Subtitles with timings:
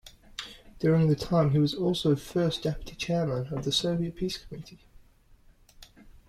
[0.79, 4.79] During this time he was also First Deputy Chairman of the Soviet Peace Committee.